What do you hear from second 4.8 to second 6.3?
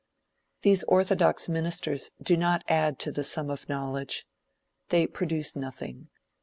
They produce nothing.